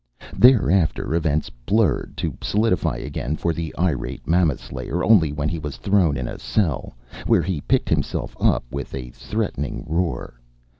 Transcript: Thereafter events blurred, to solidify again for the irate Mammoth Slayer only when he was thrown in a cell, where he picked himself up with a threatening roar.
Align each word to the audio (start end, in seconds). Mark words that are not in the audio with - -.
Thereafter 0.35 1.13
events 1.13 1.51
blurred, 1.51 2.13
to 2.17 2.33
solidify 2.41 2.97
again 2.97 3.35
for 3.35 3.53
the 3.53 3.71
irate 3.77 4.27
Mammoth 4.27 4.59
Slayer 4.59 5.03
only 5.03 5.31
when 5.31 5.47
he 5.47 5.59
was 5.59 5.77
thrown 5.77 6.17
in 6.17 6.27
a 6.27 6.39
cell, 6.39 6.95
where 7.27 7.43
he 7.43 7.61
picked 7.61 7.89
himself 7.89 8.35
up 8.39 8.63
with 8.71 8.95
a 8.95 9.11
threatening 9.11 9.85
roar. 9.87 10.41